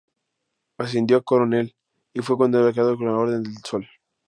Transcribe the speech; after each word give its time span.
Ascendió 0.79 1.17
a 1.17 1.21
coronel 1.21 1.75
y 2.11 2.21
fue 2.21 2.35
condecorado 2.35 2.97
con 2.97 3.05
la 3.05 3.13
Orden 3.17 3.43
del 3.43 3.57
Sol. 3.57 3.87